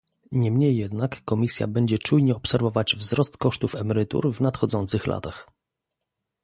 [0.31, 5.49] Niemniej jednak Komisja będzie czujnie obserwować wzrost kosztów emerytur w nadchodzących latach